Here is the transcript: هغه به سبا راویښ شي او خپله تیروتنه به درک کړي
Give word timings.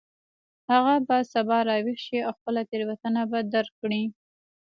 هغه 0.71 0.95
به 1.07 1.17
سبا 1.33 1.57
راویښ 1.69 1.99
شي 2.05 2.17
او 2.27 2.33
خپله 2.37 2.61
تیروتنه 2.71 3.21
به 3.31 3.39
درک 3.53 3.73
کړي 3.81 4.03